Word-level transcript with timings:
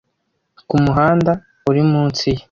kumuhanda 0.69 1.31
uri 1.69 1.81
munsi 1.91 2.25
ye. 2.33 2.39